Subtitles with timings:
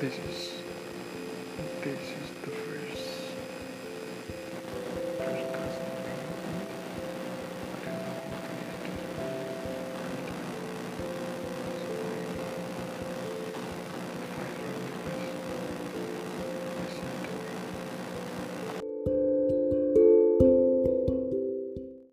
[0.00, 0.62] Peace.
[1.82, 2.29] Peace.